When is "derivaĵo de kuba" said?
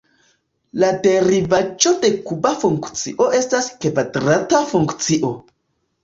1.01-2.53